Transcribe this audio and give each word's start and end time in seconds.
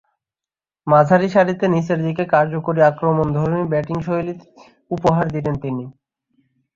মাঝারিসারিতে 0.87 1.65
নিচেরদিকে 1.67 2.23
কার্যকরী 2.33 2.79
আক্রমণধর্মী 2.81 3.63
ব্যাটিংশৈলী 3.71 4.33
উপহার 4.91 5.25
দিতেন 5.35 5.55
তিনি। 5.63 5.83